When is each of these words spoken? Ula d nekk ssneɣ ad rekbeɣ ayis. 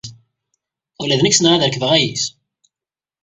Ula 1.01 1.19
d 1.19 1.21
nekk 1.21 1.35
ssneɣ 1.35 1.51
ad 1.53 1.63
rekbeɣ 1.65 1.91
ayis. 1.97 2.25